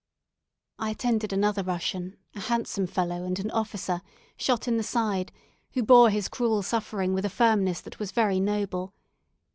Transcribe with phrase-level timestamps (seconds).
[0.79, 4.01] I attended another Russian, a handsome fellow, and an officer,
[4.35, 5.31] shot in the side,
[5.73, 8.95] who bore his cruel suffering with a firmness that was very noble.